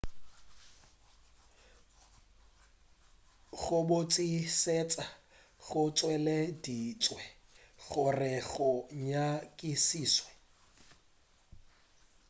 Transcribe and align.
go 3.59 3.77
botšišetša 3.87 5.05
go 5.65 5.83
tšweleditšwe 5.95 7.21
gore 7.89 8.33
go 8.51 8.69
nyakišišwe 9.05 10.31